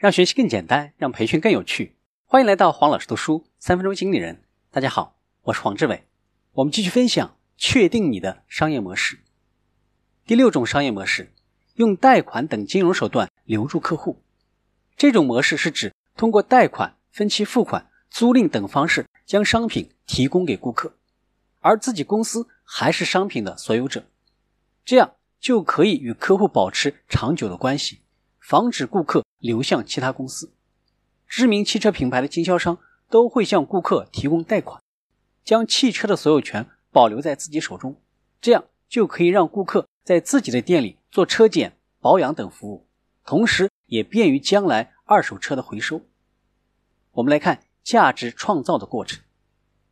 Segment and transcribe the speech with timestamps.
[0.00, 1.94] 让学习更简单，让培训更有趣。
[2.24, 4.42] 欢迎来到黄老师读书三分钟经理人。
[4.70, 6.06] 大家好，我是黄志伟。
[6.52, 9.18] 我们继续分享，确定你的商业模式。
[10.24, 11.34] 第六种商业模式，
[11.74, 14.22] 用贷款等金融手段留住客户。
[14.96, 20.96] 这种模式是指通过贷款、分期付款、租赁等方式将商品提供给顾客，
[21.58, 24.06] 而自己公司还是商品的所有者，
[24.82, 28.00] 这样就可以与客户保持长久的关系。
[28.38, 30.52] 防止顾客流向其他公司，
[31.26, 34.80] 知名汽车品牌的经销商都会向顾客提供贷款，
[35.42, 37.96] 将汽车的所有权保留在自己手中，
[38.40, 42.86] 这样就可以让顾客在自己的店里做车检、保养等服务，
[43.24, 46.02] 同时也便于将来二手车的回收。
[47.12, 49.22] 我们来看价值创造的过程，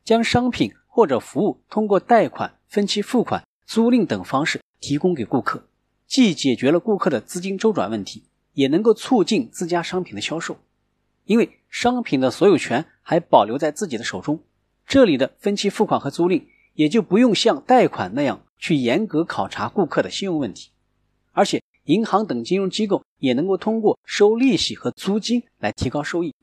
[0.04, 5.68] 将商品或者服务通过贷款、分期付款、租赁等方式提供给顾客，
[6.06, 8.24] 既解决了顾客的资金周转问题。
[8.58, 10.58] 也能够促进自家商品的销售，
[11.27, 14.42] 因为商品的所有权还保留在自己的手中。
[14.84, 16.42] 这里的分期付款和租赁
[16.74, 20.70] 也就不用像贷款那样去严格考察顾客的信用问题，
[21.30, 26.34] 而且银行等金融机构也能够通过收利息和租金来提高收益。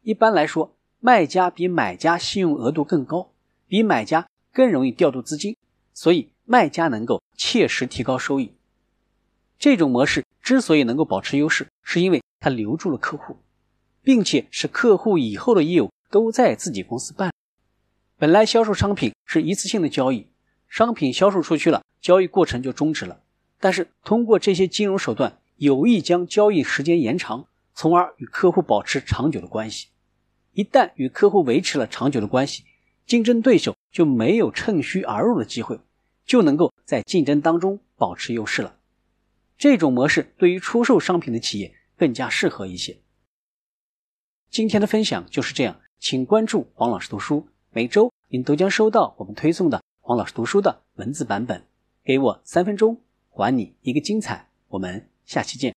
[0.00, 3.32] 一般来说，卖家比买家信用额度更高，
[3.68, 5.54] 比买家更容易调度资金，
[5.92, 8.52] 所以卖家能够切实提高收益。
[9.58, 13.38] 这种模式之所以能够保持优势，是因为它留住了客户，
[14.02, 17.32] 并且使客户以后的业务都在自己公司办。
[18.18, 20.28] 本来销售商品是一次性的交易，
[20.68, 23.20] 商品销售出去了，交易过程就终止了。
[23.58, 29.88] 但是通过这些金融手段，有意将交易时间延长，从而与客户保持长久的关系。
[30.52, 32.64] 一旦与客户维持了长久的关系，
[33.06, 35.80] 竞争对手就没有趁虚而入的机会，
[36.26, 38.76] 就能够在竞争当中保持优势了。
[39.56, 42.98] 这种模式对于出售商品的企业更加适合一些。
[44.50, 51.66] 今天的分享就是这样，请关注黄老师读书，每周您都将收到我们推送的黄老师读书的文字版本。
[52.04, 53.00] 给我三分钟，
[53.30, 54.50] 还你一个精彩。
[54.68, 55.74] 我们下期见。